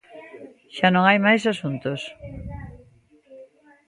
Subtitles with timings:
[0.75, 2.01] Xa non hai máis asuntos.